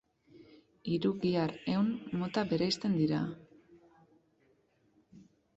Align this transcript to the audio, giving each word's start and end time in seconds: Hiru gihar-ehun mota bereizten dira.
Hiru 0.93 1.11
gihar-ehun 1.25 1.91
mota 2.23 2.45
bereizten 2.55 2.97
dira. 3.03 3.21